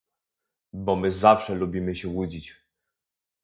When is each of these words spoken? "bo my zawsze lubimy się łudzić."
"bo 0.73 0.95
my 0.95 1.09
zawsze 1.11 1.55
lubimy 1.55 1.95
się 1.95 2.07
łudzić." 2.07 2.55